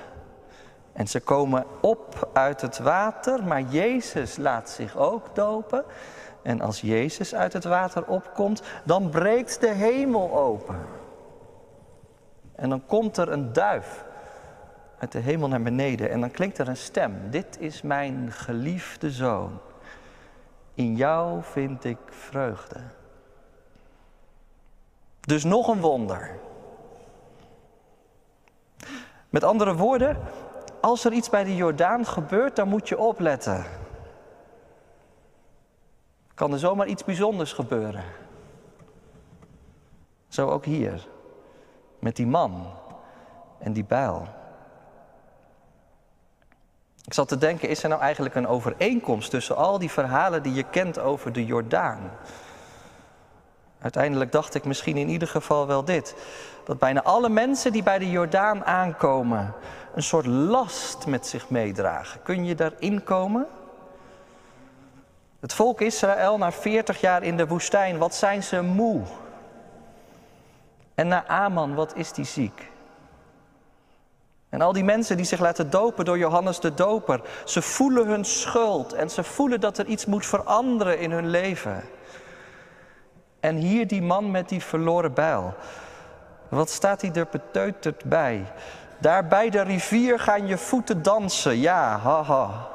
En 0.92 1.06
ze 1.08 1.20
komen 1.20 1.64
op 1.80 2.30
uit 2.32 2.60
het 2.60 2.78
water, 2.78 3.44
maar 3.44 3.62
Jezus 3.62 4.36
laat 4.36 4.70
zich 4.70 4.96
ook 4.96 5.34
dopen. 5.34 5.84
En 6.42 6.60
als 6.60 6.80
Jezus 6.80 7.34
uit 7.34 7.52
het 7.52 7.64
water 7.64 8.06
opkomt, 8.06 8.62
dan 8.84 9.10
breekt 9.10 9.60
de 9.60 9.70
hemel 9.70 10.38
open. 10.38 10.76
En 12.54 12.68
dan 12.68 12.86
komt 12.86 13.16
er 13.16 13.32
een 13.32 13.52
duif 13.52 14.04
uit 14.98 15.12
de 15.12 15.18
hemel 15.18 15.48
naar 15.48 15.62
beneden 15.62 16.10
en 16.10 16.20
dan 16.20 16.30
klinkt 16.30 16.58
er 16.58 16.68
een 16.68 16.76
stem. 16.76 17.30
Dit 17.30 17.60
is 17.60 17.82
mijn 17.82 18.32
geliefde 18.32 19.10
zoon. 19.10 19.58
In 20.74 20.96
jou 20.96 21.42
vind 21.42 21.84
ik 21.84 21.98
vreugde. 22.08 22.80
Dus 25.20 25.44
nog 25.44 25.68
een 25.68 25.80
wonder. 25.80 26.38
Met 29.30 29.44
andere 29.44 29.74
woorden, 29.74 30.16
als 30.82 31.04
er 31.04 31.12
iets 31.12 31.30
bij 31.30 31.44
de 31.44 31.56
Jordaan 31.56 32.06
gebeurt, 32.06 32.56
dan 32.56 32.68
moet 32.68 32.88
je 32.88 32.98
opletten. 32.98 33.64
Kan 36.34 36.52
er 36.52 36.58
zomaar 36.58 36.86
iets 36.86 37.04
bijzonders 37.04 37.52
gebeuren. 37.52 38.04
Zo 40.28 40.48
ook 40.48 40.64
hier, 40.64 41.06
met 41.98 42.16
die 42.16 42.26
man 42.26 42.66
en 43.58 43.72
die 43.72 43.84
bijl. 43.84 44.26
Ik 47.04 47.14
zat 47.14 47.28
te 47.28 47.38
denken, 47.38 47.68
is 47.68 47.82
er 47.82 47.88
nou 47.88 48.00
eigenlijk 48.00 48.34
een 48.34 48.46
overeenkomst 48.46 49.30
tussen 49.30 49.56
al 49.56 49.78
die 49.78 49.90
verhalen 49.90 50.42
die 50.42 50.54
je 50.54 50.62
kent 50.70 50.98
over 50.98 51.32
de 51.32 51.44
Jordaan? 51.44 52.10
Uiteindelijk 53.80 54.32
dacht 54.32 54.54
ik 54.54 54.64
misschien 54.64 54.96
in 54.96 55.08
ieder 55.08 55.28
geval 55.28 55.66
wel 55.66 55.84
dit. 55.84 56.14
Dat 56.64 56.78
bijna 56.78 57.02
alle 57.02 57.28
mensen 57.28 57.72
die 57.72 57.82
bij 57.82 57.98
de 57.98 58.10
Jordaan 58.10 58.64
aankomen 58.64 59.54
een 59.94 60.02
soort 60.02 60.26
last 60.26 61.06
met 61.06 61.26
zich 61.26 61.50
meedragen. 61.50 62.22
Kun 62.22 62.44
je 62.44 62.54
daarin 62.54 63.04
komen? 63.04 63.46
Het 65.40 65.54
volk 65.54 65.80
Israël 65.80 66.38
na 66.38 66.52
40 66.52 67.00
jaar 67.00 67.22
in 67.22 67.36
de 67.36 67.46
woestijn, 67.46 67.98
wat 67.98 68.14
zijn 68.14 68.42
ze 68.42 68.62
moe? 68.62 69.02
En 70.94 71.08
na 71.08 71.26
Aman, 71.26 71.74
wat 71.74 71.96
is 71.96 72.12
die 72.12 72.24
ziek? 72.24 72.70
En 74.48 74.60
al 74.60 74.72
die 74.72 74.84
mensen 74.84 75.16
die 75.16 75.26
zich 75.26 75.40
laten 75.40 75.70
dopen 75.70 76.04
door 76.04 76.18
Johannes 76.18 76.60
de 76.60 76.74
Doper, 76.74 77.20
ze 77.44 77.62
voelen 77.62 78.06
hun 78.06 78.24
schuld 78.24 78.92
en 78.92 79.10
ze 79.10 79.24
voelen 79.24 79.60
dat 79.60 79.78
er 79.78 79.86
iets 79.86 80.06
moet 80.06 80.26
veranderen 80.26 80.98
in 80.98 81.10
hun 81.10 81.28
leven. 81.28 81.82
En 83.40 83.56
hier 83.56 83.86
die 83.86 84.02
man 84.02 84.30
met 84.30 84.48
die 84.48 84.62
verloren 84.62 85.12
bijl. 85.12 85.54
Wat 86.48 86.70
staat 86.70 87.00
hij 87.00 87.12
er 87.12 87.26
beteuterd 87.30 88.04
bij? 88.04 88.52
Daar 89.02 89.26
bij 89.26 89.50
de 89.50 89.60
rivier 89.60 90.18
gaan 90.18 90.46
je 90.46 90.58
voeten 90.58 91.02
dansen. 91.02 91.58
Ja, 91.58 91.98
haha. 91.98 92.68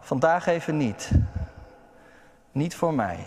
Vandaag 0.00 0.46
even 0.46 0.76
niet. 0.76 1.10
Niet 2.52 2.76
voor 2.76 2.94
mij. 2.94 3.26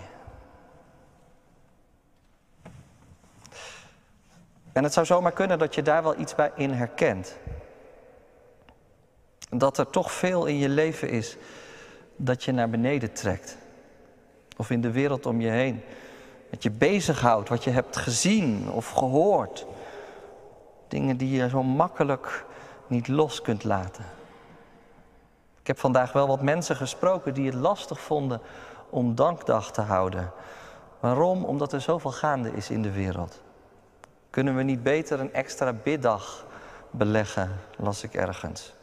En 4.73 4.83
het 4.83 4.93
zou 4.93 5.05
zomaar 5.05 5.31
kunnen 5.31 5.59
dat 5.59 5.75
je 5.75 5.81
daar 5.81 6.03
wel 6.03 6.19
iets 6.19 6.35
bij 6.35 6.51
in 6.55 6.71
herkent. 6.71 7.37
Dat 9.49 9.77
er 9.77 9.89
toch 9.89 10.11
veel 10.11 10.45
in 10.45 10.57
je 10.57 10.69
leven 10.69 11.09
is 11.09 11.37
dat 12.15 12.43
je 12.43 12.51
naar 12.51 12.69
beneden 12.69 13.13
trekt. 13.13 13.57
Of 14.57 14.69
in 14.69 14.81
de 14.81 14.91
wereld 14.91 15.25
om 15.25 15.41
je 15.41 15.49
heen. 15.49 15.83
Wat 16.49 16.63
je 16.63 16.71
bezighoudt, 16.71 17.49
wat 17.49 17.63
je 17.63 17.69
hebt 17.69 17.97
gezien 17.97 18.71
of 18.71 18.89
gehoord. 18.89 19.65
Dingen 20.87 21.17
die 21.17 21.29
je 21.29 21.49
zo 21.49 21.63
makkelijk 21.63 22.45
niet 22.87 23.07
los 23.07 23.41
kunt 23.41 23.63
laten. 23.63 24.05
Ik 25.61 25.67
heb 25.67 25.79
vandaag 25.79 26.11
wel 26.11 26.27
wat 26.27 26.41
mensen 26.41 26.75
gesproken 26.75 27.33
die 27.33 27.45
het 27.45 27.55
lastig 27.55 27.99
vonden 27.99 28.41
om 28.89 29.15
dankdag 29.15 29.71
te 29.71 29.81
houden. 29.81 30.31
Waarom? 30.99 31.45
Omdat 31.45 31.73
er 31.73 31.81
zoveel 31.81 32.11
gaande 32.11 32.51
is 32.53 32.69
in 32.69 32.81
de 32.81 32.91
wereld. 32.91 33.41
Kunnen 34.29 34.55
we 34.55 34.63
niet 34.63 34.83
beter 34.83 35.19
een 35.19 35.33
extra 35.33 35.73
biddag 35.73 36.45
beleggen, 36.91 37.59
las 37.77 38.03
ik 38.03 38.13
ergens. 38.13 38.73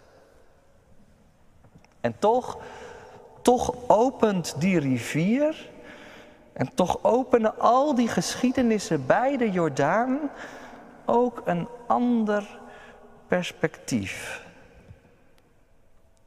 En 2.00 2.18
toch, 2.18 2.58
toch 3.42 3.74
opent 3.86 4.54
die 4.58 4.78
rivier 4.78 5.70
en 6.52 6.74
toch 6.74 6.98
openen 7.02 7.58
al 7.58 7.94
die 7.94 8.08
geschiedenissen 8.08 9.06
bij 9.06 9.36
de 9.36 9.50
Jordaan 9.50 10.30
ook 11.04 11.42
een 11.44 11.68
ander 11.86 12.60
perspectief. 13.28 14.42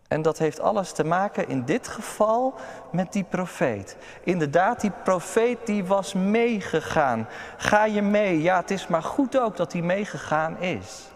En 0.07 0.22
dat 0.22 0.38
heeft 0.38 0.60
alles 0.60 0.91
te 0.91 1.03
maken 1.03 1.48
in 1.48 1.65
dit 1.65 1.88
geval 1.88 2.53
met 2.91 3.13
die 3.13 3.24
profeet. 3.24 3.98
Inderdaad, 4.24 4.81
die 4.81 4.91
profeet 5.03 5.65
die 5.65 5.86
was 5.86 6.13
meegegaan. 6.13 7.27
Ga 7.57 7.86
je 7.86 8.01
mee? 8.01 8.41
Ja, 8.41 8.57
het 8.60 8.72
is 8.72 8.88
maar 8.88 9.03
goed 9.03 9.39
ook 9.39 9.57
dat 9.57 9.74
hij 9.74 9.81
meegegaan 9.81 10.62
is. 10.62 11.07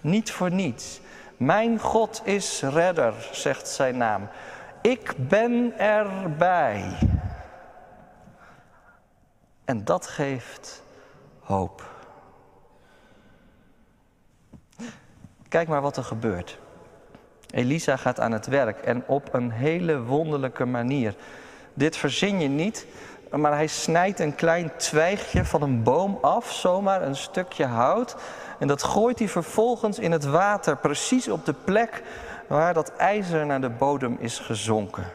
Niet 0.00 0.32
voor 0.32 0.50
niets. 0.50 1.00
Mijn 1.36 1.78
God 1.78 2.20
is 2.24 2.62
redder, 2.62 3.14
zegt 3.32 3.68
zijn 3.68 3.96
naam. 3.96 4.28
Ik 4.82 5.14
ben 5.16 5.78
erbij. 5.78 6.98
En 9.64 9.84
dat 9.84 10.06
geeft 10.06 10.82
hoop. 11.40 11.97
Kijk 15.48 15.68
maar 15.68 15.80
wat 15.80 15.96
er 15.96 16.04
gebeurt. 16.04 16.58
Elisa 17.50 17.96
gaat 17.96 18.20
aan 18.20 18.32
het 18.32 18.46
werk 18.46 18.78
en 18.80 19.04
op 19.06 19.34
een 19.34 19.50
hele 19.50 20.02
wonderlijke 20.02 20.64
manier. 20.64 21.14
Dit 21.74 21.96
verzin 21.96 22.40
je 22.40 22.48
niet, 22.48 22.86
maar 23.30 23.52
hij 23.52 23.66
snijdt 23.66 24.20
een 24.20 24.34
klein 24.34 24.76
twijgje 24.76 25.44
van 25.44 25.62
een 25.62 25.82
boom 25.82 26.18
af, 26.22 26.52
zomaar 26.52 27.02
een 27.02 27.16
stukje 27.16 27.64
hout. 27.64 28.16
En 28.58 28.66
dat 28.68 28.82
gooit 28.82 29.18
hij 29.18 29.28
vervolgens 29.28 29.98
in 29.98 30.12
het 30.12 30.24
water, 30.24 30.76
precies 30.76 31.28
op 31.28 31.44
de 31.44 31.52
plek 31.52 32.02
waar 32.46 32.74
dat 32.74 32.92
ijzer 32.96 33.46
naar 33.46 33.60
de 33.60 33.70
bodem 33.70 34.16
is 34.20 34.38
gezonken. 34.38 35.06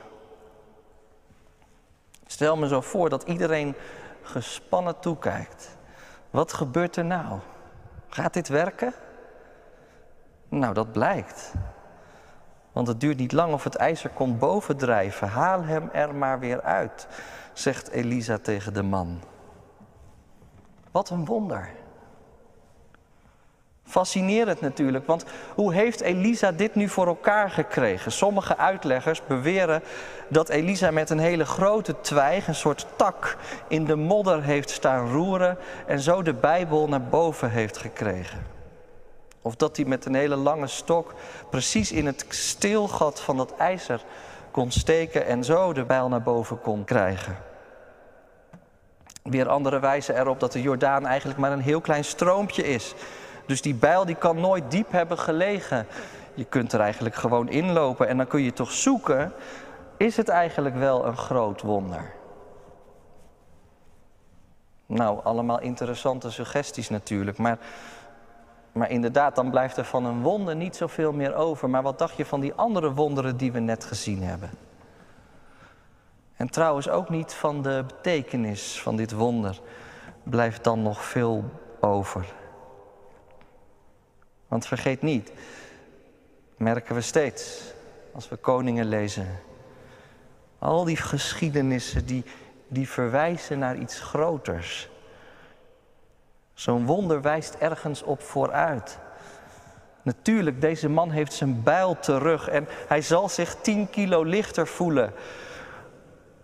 Stel 2.25 2.57
me 2.57 2.67
zo 2.67 2.81
voor 2.81 3.09
dat 3.09 3.23
iedereen 3.23 3.75
gespannen 4.21 4.99
toekijkt. 4.99 5.77
Wat 6.29 6.53
gebeurt 6.53 6.95
er 6.95 7.05
nou? 7.05 7.39
Gaat 8.09 8.33
dit 8.33 8.47
werken? 8.47 8.93
Nou, 10.59 10.73
dat 10.73 10.91
blijkt. 10.91 11.53
Want 12.71 12.87
het 12.87 12.99
duurt 12.99 13.17
niet 13.17 13.31
lang 13.31 13.53
of 13.53 13.63
het 13.63 13.75
ijzer 13.75 14.09
komt 14.09 14.39
bovendrijven. 14.39 15.27
Haal 15.27 15.63
hem 15.63 15.89
er 15.93 16.15
maar 16.15 16.39
weer 16.39 16.61
uit, 16.61 17.07
zegt 17.53 17.89
Elisa 17.89 18.37
tegen 18.37 18.73
de 18.73 18.83
man. 18.83 19.19
Wat 20.91 21.09
een 21.09 21.25
wonder. 21.25 21.69
Fascinerend 23.83 24.61
natuurlijk, 24.61 25.07
want 25.07 25.25
hoe 25.55 25.73
heeft 25.73 26.01
Elisa 26.01 26.51
dit 26.51 26.75
nu 26.75 26.89
voor 26.89 27.07
elkaar 27.07 27.49
gekregen? 27.49 28.11
Sommige 28.11 28.57
uitleggers 28.57 29.25
beweren 29.25 29.83
dat 30.29 30.49
Elisa 30.49 30.91
met 30.91 31.09
een 31.09 31.19
hele 31.19 31.45
grote 31.45 32.01
twijg, 32.01 32.47
een 32.47 32.55
soort 32.55 32.87
tak, 32.95 33.37
in 33.67 33.85
de 33.85 33.95
modder 33.95 34.43
heeft 34.43 34.69
staan 34.69 35.11
roeren 35.11 35.57
en 35.87 35.99
zo 35.99 36.21
de 36.21 36.33
Bijbel 36.33 36.87
naar 36.87 37.03
boven 37.03 37.49
heeft 37.49 37.77
gekregen. 37.77 38.53
Of 39.43 39.55
dat 39.55 39.75
hij 39.75 39.85
met 39.85 40.05
een 40.05 40.15
hele 40.15 40.35
lange 40.35 40.67
stok 40.67 41.13
precies 41.49 41.91
in 41.91 42.05
het 42.05 42.25
steelgat 42.29 43.21
van 43.21 43.37
dat 43.37 43.55
ijzer 43.57 44.03
kon 44.51 44.71
steken 44.71 45.25
en 45.25 45.43
zo 45.43 45.73
de 45.73 45.83
bijl 45.83 46.09
naar 46.09 46.21
boven 46.21 46.61
kon 46.61 46.83
krijgen. 46.83 47.37
Weer 49.23 49.49
andere 49.49 49.79
wijzen 49.79 50.17
erop 50.17 50.39
dat 50.39 50.51
de 50.51 50.61
Jordaan 50.61 51.05
eigenlijk 51.05 51.39
maar 51.39 51.51
een 51.51 51.59
heel 51.59 51.81
klein 51.81 52.03
stroompje 52.03 52.63
is. 52.63 52.93
Dus 53.45 53.61
die 53.61 53.73
bijl 53.73 54.05
die 54.05 54.15
kan 54.15 54.39
nooit 54.39 54.71
diep 54.71 54.91
hebben 54.91 55.17
gelegen. 55.19 55.87
Je 56.33 56.45
kunt 56.45 56.73
er 56.73 56.79
eigenlijk 56.79 57.15
gewoon 57.15 57.49
inlopen 57.49 58.07
en 58.07 58.17
dan 58.17 58.27
kun 58.27 58.41
je 58.41 58.53
toch 58.53 58.71
zoeken, 58.71 59.33
is 59.97 60.17
het 60.17 60.29
eigenlijk 60.29 60.75
wel 60.75 61.05
een 61.05 61.17
groot 61.17 61.61
wonder? 61.61 62.13
Nou, 64.85 65.19
allemaal 65.23 65.59
interessante 65.59 66.31
suggesties 66.31 66.89
natuurlijk, 66.89 67.37
maar, 67.37 67.57
maar 68.73 68.89
inderdaad, 68.89 69.35
dan 69.35 69.49
blijft 69.49 69.77
er 69.77 69.85
van 69.85 70.05
een 70.05 70.21
wonder 70.21 70.55
niet 70.55 70.75
zoveel 70.75 71.11
meer 71.11 71.35
over. 71.35 71.69
Maar 71.69 71.81
wat 71.81 71.99
dacht 71.99 72.17
je 72.17 72.25
van 72.25 72.39
die 72.39 72.53
andere 72.53 72.93
wonderen 72.93 73.37
die 73.37 73.51
we 73.51 73.59
net 73.59 73.83
gezien 73.83 74.23
hebben? 74.23 74.49
En 76.35 76.49
trouwens 76.49 76.89
ook 76.89 77.09
niet 77.09 77.33
van 77.33 77.61
de 77.61 77.83
betekenis 77.87 78.81
van 78.81 78.95
dit 78.95 79.11
wonder 79.11 79.59
blijft 80.23 80.63
dan 80.63 80.81
nog 80.81 81.03
veel 81.03 81.43
over. 81.79 82.25
Want 84.47 84.67
vergeet 84.67 85.01
niet, 85.01 85.31
merken 86.57 86.95
we 86.95 87.01
steeds 87.01 87.73
als 88.13 88.29
we 88.29 88.35
koningen 88.35 88.85
lezen, 88.85 89.27
al 90.59 90.83
die 90.83 90.97
geschiedenissen 90.97 92.05
die, 92.05 92.23
die 92.67 92.89
verwijzen 92.89 93.59
naar 93.59 93.77
iets 93.77 93.99
groters. 93.99 94.89
Zo'n 96.53 96.85
wonder 96.85 97.21
wijst 97.21 97.53
ergens 97.53 98.03
op 98.03 98.21
vooruit. 98.21 98.99
Natuurlijk, 100.01 100.61
deze 100.61 100.89
man 100.89 101.09
heeft 101.11 101.33
zijn 101.33 101.63
bijl 101.63 101.99
terug 101.99 102.49
en 102.49 102.67
hij 102.87 103.01
zal 103.01 103.29
zich 103.29 103.55
tien 103.61 103.89
kilo 103.89 104.23
lichter 104.23 104.67
voelen. 104.67 105.13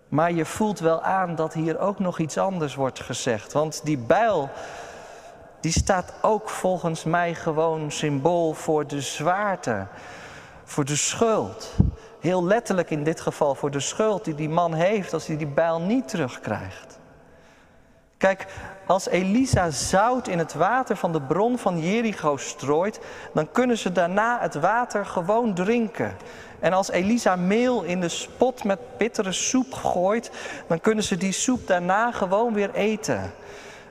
Maar 0.07 0.31
je 0.31 0.45
voelt 0.45 0.79
wel 0.79 1.01
aan 1.01 1.35
dat 1.35 1.53
hier 1.53 1.79
ook 1.79 1.99
nog 1.99 2.19
iets 2.19 2.37
anders 2.37 2.75
wordt 2.75 2.99
gezegd. 2.99 3.53
Want 3.53 3.81
die 3.83 3.97
bijl, 3.97 4.49
die 5.59 5.71
staat 5.71 6.13
ook 6.21 6.49
volgens 6.49 7.03
mij 7.03 7.35
gewoon 7.35 7.91
symbool 7.91 8.53
voor 8.53 8.87
de 8.87 9.01
zwaarte, 9.01 9.87
voor 10.63 10.85
de 10.85 10.95
schuld. 10.95 11.75
Heel 12.19 12.45
letterlijk 12.45 12.89
in 12.89 13.03
dit 13.03 13.21
geval 13.21 13.55
voor 13.55 13.71
de 13.71 13.79
schuld 13.79 14.25
die 14.25 14.35
die 14.35 14.49
man 14.49 14.73
heeft 14.73 15.13
als 15.13 15.27
hij 15.27 15.37
die 15.37 15.47
bijl 15.47 15.81
niet 15.81 16.07
terugkrijgt. 16.07 16.88
Kijk, 18.19 18.45
als 18.85 19.07
Elisa 19.07 19.69
zout 19.69 20.27
in 20.27 20.39
het 20.39 20.53
water 20.53 20.95
van 20.95 21.11
de 21.11 21.21
bron 21.21 21.57
van 21.57 21.79
Jericho 21.79 22.37
strooit, 22.37 22.99
dan 23.33 23.51
kunnen 23.51 23.77
ze 23.77 23.91
daarna 23.91 24.39
het 24.39 24.55
water 24.55 25.05
gewoon 25.05 25.53
drinken. 25.53 26.17
En 26.59 26.73
als 26.73 26.89
Elisa 26.89 27.35
meel 27.35 27.83
in 27.83 28.01
de 28.01 28.09
spot 28.09 28.63
met 28.63 28.79
bittere 28.97 29.31
soep 29.31 29.73
gooit, 29.73 30.31
dan 30.67 30.79
kunnen 30.79 31.03
ze 31.03 31.17
die 31.17 31.31
soep 31.31 31.67
daarna 31.67 32.11
gewoon 32.11 32.53
weer 32.53 32.73
eten. 32.73 33.33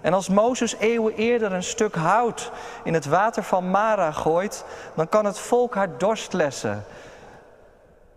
En 0.00 0.12
als 0.12 0.28
Mozes 0.28 0.76
eeuwen 0.76 1.14
eerder 1.14 1.52
een 1.52 1.62
stuk 1.62 1.94
hout 1.94 2.52
in 2.84 2.94
het 2.94 3.06
water 3.06 3.42
van 3.42 3.70
Mara 3.70 4.12
gooit, 4.12 4.64
dan 4.94 5.08
kan 5.08 5.24
het 5.24 5.38
volk 5.38 5.74
haar 5.74 5.98
dorst 5.98 6.32
lessen. 6.32 6.84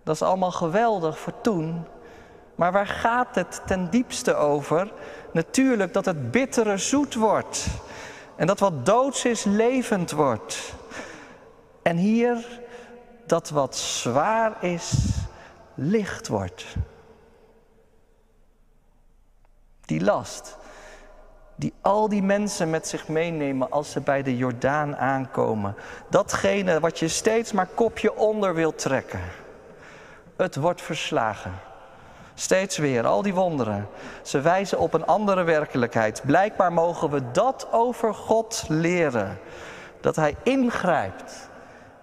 Dat 0.03 0.15
is 0.15 0.22
allemaal 0.22 0.51
geweldig 0.51 1.20
voor 1.20 1.41
toen. 1.41 1.86
Maar 2.55 2.72
waar 2.72 2.88
gaat 2.88 3.36
het 3.36 3.62
ten 3.65 3.89
diepste 3.89 4.36
over? 4.36 4.91
Natuurlijk 5.34 5.93
dat 5.93 6.05
het 6.05 6.31
bittere 6.31 6.77
zoet 6.77 7.15
wordt. 7.15 7.67
En 8.36 8.48
dat 8.48 8.60
wat 8.60 8.86
doods 8.86 9.25
is 9.25 9.43
levend 9.43 10.12
wordt. 10.12 10.74
En 11.81 11.98
hier 11.98 12.60
dat 13.25 13.49
wat 13.49 13.75
zwaar 13.75 14.63
is 14.63 14.93
licht 15.75 16.28
wordt. 16.28 16.65
Die 19.86 20.04
last 20.04 20.60
die 21.62 21.73
al 21.82 22.10
die 22.10 22.23
mensen 22.23 22.69
met 22.69 22.88
zich 22.88 23.08
meenemen 23.08 23.71
als 23.71 23.91
ze 23.91 24.02
bij 24.02 24.23
de 24.23 24.38
Jordaan 24.38 24.95
aankomen. 24.95 25.75
Datgene 26.10 26.80
wat 26.80 26.99
je 26.99 27.08
steeds 27.08 27.52
maar 27.52 27.67
kopje 27.67 28.15
onder 28.15 28.56
wilt 28.56 28.78
trekken. 28.78 29.21
Het 30.38 30.56
wordt 30.56 30.82
verslagen. 30.82 31.52
Steeds 32.41 32.77
weer, 32.77 33.06
al 33.06 33.21
die 33.21 33.34
wonderen. 33.34 33.88
Ze 34.23 34.41
wijzen 34.41 34.80
op 34.80 34.93
een 34.93 35.06
andere 35.06 35.43
werkelijkheid. 35.43 36.21
Blijkbaar 36.25 36.73
mogen 36.73 37.10
we 37.10 37.32
dat 37.32 37.67
over 37.71 38.13
God 38.13 38.65
leren. 38.67 39.39
Dat 39.99 40.15
Hij 40.15 40.36
ingrijpt 40.43 41.49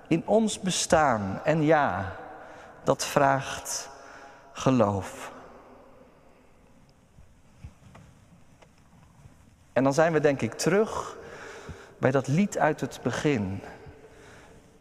in 0.08 0.22
ons 0.26 0.60
bestaan. 0.60 1.40
En 1.44 1.62
ja, 1.62 2.12
dat 2.84 3.04
vraagt 3.04 3.90
geloof. 4.52 5.32
En 9.72 9.84
dan 9.84 9.94
zijn 9.94 10.12
we 10.12 10.20
denk 10.20 10.40
ik 10.40 10.54
terug 10.54 11.16
bij 11.98 12.10
dat 12.10 12.26
lied 12.26 12.58
uit 12.58 12.80
het 12.80 13.00
begin. 13.02 13.62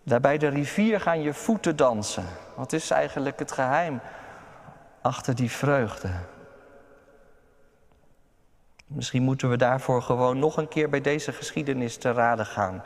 Daar 0.03 0.21
bij 0.21 0.37
de 0.37 0.47
rivier 0.47 1.01
gaan 1.01 1.21
je 1.21 1.33
voeten 1.33 1.75
dansen. 1.75 2.25
Wat 2.55 2.73
is 2.73 2.91
eigenlijk 2.91 3.39
het 3.39 3.51
geheim 3.51 3.99
achter 5.07 5.35
die 5.35 5.51
vreugde? 5.51 6.09
Misschien 8.87 9.23
moeten 9.23 9.49
we 9.49 9.57
daarvoor 9.57 10.01
gewoon 10.01 10.39
nog 10.39 10.57
een 10.57 10.67
keer 10.67 10.89
bij 10.89 11.01
deze 11.01 11.31
geschiedenis 11.31 11.97
te 11.97 12.11
raden 12.11 12.45
gaan. 12.45 12.83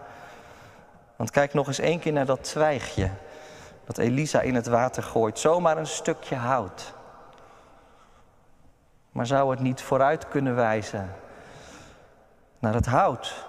Want 1.15 1.31
kijk 1.31 1.53
nog 1.53 1.67
eens 1.67 1.79
één 1.79 1.99
keer 1.99 2.13
naar 2.13 2.25
dat 2.25 2.43
twijgje 2.43 3.09
dat 3.85 3.97
Elisa 3.97 4.41
in 4.41 4.55
het 4.55 4.67
water 4.67 5.03
gooit. 5.03 5.39
Zomaar 5.39 5.77
een 5.77 5.87
stukje 5.87 6.35
hout. 6.35 6.93
Maar 9.11 9.25
zou 9.25 9.51
het 9.51 9.59
niet 9.59 9.81
vooruit 9.81 10.27
kunnen 10.27 10.55
wijzen 10.55 11.15
naar 12.59 12.73
het 12.73 12.85
hout 12.85 13.45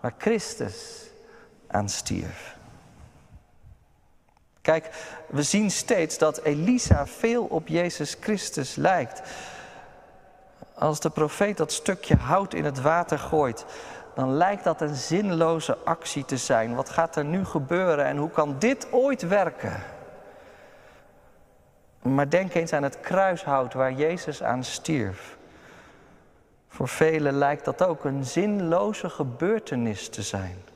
waar 0.00 0.14
Christus 0.18 1.06
aan 1.66 1.88
stierf? 1.88 2.58
Kijk, 4.70 4.90
we 5.26 5.42
zien 5.42 5.70
steeds 5.70 6.18
dat 6.18 6.40
Elisa 6.42 7.06
veel 7.06 7.44
op 7.44 7.68
Jezus 7.68 8.16
Christus 8.20 8.74
lijkt. 8.74 9.22
Als 10.74 11.00
de 11.00 11.10
profeet 11.10 11.56
dat 11.56 11.72
stukje 11.72 12.16
hout 12.16 12.54
in 12.54 12.64
het 12.64 12.80
water 12.80 13.18
gooit, 13.18 13.64
dan 14.14 14.32
lijkt 14.32 14.64
dat 14.64 14.80
een 14.80 14.94
zinloze 14.94 15.78
actie 15.84 16.24
te 16.24 16.36
zijn. 16.36 16.74
Wat 16.74 16.90
gaat 16.90 17.16
er 17.16 17.24
nu 17.24 17.44
gebeuren 17.44 18.04
en 18.04 18.16
hoe 18.16 18.30
kan 18.30 18.56
dit 18.58 18.92
ooit 18.92 19.22
werken? 19.22 19.82
Maar 22.02 22.28
denk 22.28 22.54
eens 22.54 22.72
aan 22.72 22.82
het 22.82 23.00
kruishout 23.00 23.74
waar 23.74 23.92
Jezus 23.92 24.42
aan 24.42 24.64
stierf. 24.64 25.36
Voor 26.68 26.88
velen 26.88 27.34
lijkt 27.34 27.64
dat 27.64 27.82
ook 27.82 28.04
een 28.04 28.24
zinloze 28.24 29.08
gebeurtenis 29.08 30.08
te 30.08 30.22
zijn. 30.22 30.69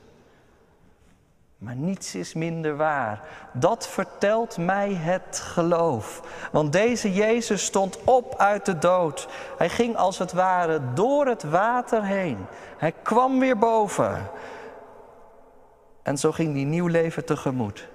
Maar 1.57 1.75
niets 1.75 2.15
is 2.15 2.33
minder 2.33 2.75
waar. 2.75 3.27
Dat 3.53 3.87
vertelt 3.87 4.57
mij 4.57 4.93
het 4.93 5.39
geloof. 5.39 6.21
Want 6.51 6.71
deze 6.71 7.13
Jezus 7.13 7.65
stond 7.65 8.03
op 8.03 8.35
uit 8.37 8.65
de 8.65 8.77
dood. 8.77 9.27
Hij 9.57 9.69
ging 9.69 9.95
als 9.95 10.17
het 10.17 10.31
ware 10.31 10.93
door 10.93 11.25
het 11.27 11.43
water 11.43 12.03
heen. 12.03 12.45
Hij 12.77 12.93
kwam 13.01 13.39
weer 13.39 13.57
boven. 13.57 14.29
En 16.03 16.17
zo 16.17 16.31
ging 16.31 16.53
hij 16.53 16.63
nieuw 16.63 16.87
leven 16.87 17.25
tegemoet. 17.25 17.87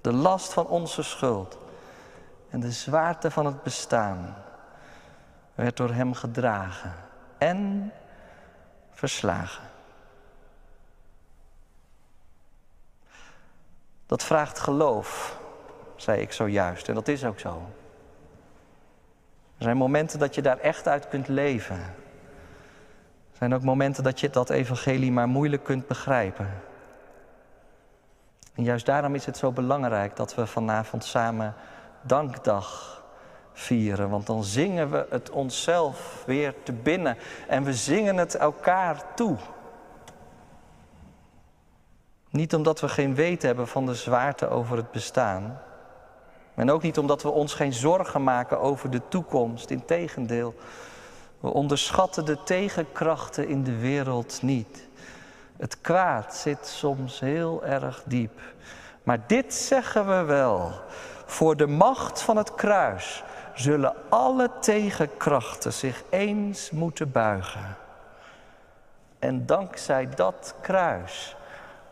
De 0.00 0.12
last 0.12 0.52
van 0.52 0.66
onze 0.66 1.02
schuld 1.02 1.58
en 2.50 2.60
de 2.60 2.72
zwaarte 2.72 3.30
van 3.30 3.46
het 3.46 3.62
bestaan 3.62 4.36
werd 5.54 5.76
door 5.76 5.90
hem 5.90 6.14
gedragen 6.14 6.94
en 7.38 7.92
verslagen. 8.90 9.75
Dat 14.06 14.24
vraagt 14.24 14.58
geloof, 14.58 15.38
zei 15.96 16.20
ik 16.20 16.32
zojuist. 16.32 16.88
En 16.88 16.94
dat 16.94 17.08
is 17.08 17.24
ook 17.24 17.38
zo. 17.38 17.62
Er 19.58 19.64
zijn 19.64 19.76
momenten 19.76 20.18
dat 20.18 20.34
je 20.34 20.42
daar 20.42 20.58
echt 20.58 20.88
uit 20.88 21.08
kunt 21.08 21.28
leven. 21.28 21.76
Er 21.76 23.42
zijn 23.42 23.54
ook 23.54 23.62
momenten 23.62 24.02
dat 24.02 24.20
je 24.20 24.30
dat 24.30 24.50
evangelie 24.50 25.12
maar 25.12 25.28
moeilijk 25.28 25.64
kunt 25.64 25.86
begrijpen. 25.86 26.50
En 28.54 28.62
juist 28.62 28.86
daarom 28.86 29.14
is 29.14 29.26
het 29.26 29.36
zo 29.36 29.52
belangrijk 29.52 30.16
dat 30.16 30.34
we 30.34 30.46
vanavond 30.46 31.04
samen 31.04 31.54
dankdag 32.02 32.96
vieren. 33.52 34.10
Want 34.10 34.26
dan 34.26 34.44
zingen 34.44 34.90
we 34.90 35.06
het 35.10 35.30
onszelf 35.30 36.22
weer 36.26 36.54
te 36.62 36.72
binnen 36.72 37.16
en 37.48 37.64
we 37.64 37.74
zingen 37.74 38.16
het 38.16 38.34
elkaar 38.34 39.14
toe. 39.14 39.36
Niet 42.36 42.54
omdat 42.54 42.80
we 42.80 42.88
geen 42.88 43.14
weten 43.14 43.46
hebben 43.46 43.68
van 43.68 43.86
de 43.86 43.94
zwaarte 43.94 44.48
over 44.48 44.76
het 44.76 44.90
bestaan. 44.90 45.60
En 46.54 46.70
ook 46.70 46.82
niet 46.82 46.98
omdat 46.98 47.22
we 47.22 47.30
ons 47.30 47.54
geen 47.54 47.72
zorgen 47.72 48.22
maken 48.24 48.60
over 48.60 48.90
de 48.90 49.00
toekomst. 49.08 49.70
Integendeel, 49.70 50.54
we 51.40 51.48
onderschatten 51.48 52.24
de 52.24 52.42
tegenkrachten 52.42 53.48
in 53.48 53.64
de 53.64 53.76
wereld 53.76 54.42
niet. 54.42 54.88
Het 55.56 55.80
kwaad 55.80 56.34
zit 56.34 56.66
soms 56.66 57.20
heel 57.20 57.64
erg 57.64 58.02
diep. 58.06 58.40
Maar 59.02 59.18
dit 59.26 59.54
zeggen 59.54 60.06
we 60.06 60.24
wel. 60.24 60.72
Voor 61.24 61.56
de 61.56 61.66
macht 61.66 62.22
van 62.22 62.36
het 62.36 62.54
kruis 62.54 63.24
zullen 63.54 63.94
alle 64.08 64.50
tegenkrachten 64.60 65.72
zich 65.72 66.02
eens 66.10 66.70
moeten 66.70 67.12
buigen. 67.12 67.76
En 69.18 69.46
dankzij 69.46 70.08
dat 70.14 70.54
kruis 70.60 71.35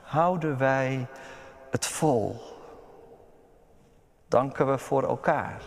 houden 0.05 0.59
wij 0.59 1.07
het 1.71 1.87
vol. 1.87 2.41
Danken 4.29 4.71
we 4.71 4.79
voor 4.79 5.03
elkaar. 5.03 5.63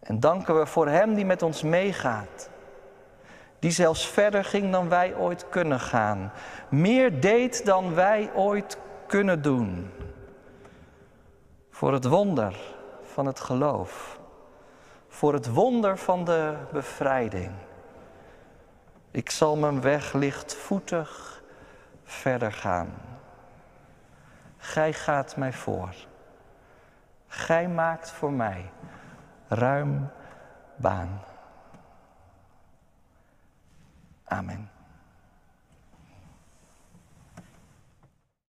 En 0.00 0.20
danken 0.20 0.58
we 0.58 0.66
voor 0.66 0.88
Hem 0.88 1.14
die 1.14 1.24
met 1.24 1.42
ons 1.42 1.62
meegaat. 1.62 2.50
Die 3.58 3.70
zelfs 3.70 4.06
verder 4.06 4.44
ging 4.44 4.72
dan 4.72 4.88
wij 4.88 5.14
ooit 5.14 5.48
kunnen 5.48 5.80
gaan. 5.80 6.32
Meer 6.68 7.20
deed 7.20 7.64
dan 7.64 7.94
wij 7.94 8.30
ooit 8.34 8.78
kunnen 9.06 9.42
doen. 9.42 9.90
Voor 11.70 11.92
het 11.92 12.04
wonder 12.04 12.56
van 13.02 13.26
het 13.26 13.40
geloof. 13.40 14.18
Voor 15.08 15.32
het 15.32 15.52
wonder 15.52 15.98
van 15.98 16.24
de 16.24 16.54
bevrijding. 16.72 17.50
Ik 19.10 19.30
zal 19.30 19.56
mijn 19.56 19.80
weg 19.80 20.12
lichtvoetig 20.12 21.39
verder 22.10 22.52
gaan. 22.52 22.92
Gij 24.56 24.92
gaat 24.92 25.36
mij 25.36 25.52
voor. 25.52 25.94
Gij 27.26 27.68
maakt 27.68 28.10
voor 28.10 28.32
mij 28.32 28.70
ruim 29.48 30.10
baan. 30.76 31.20
Amen. 34.24 34.69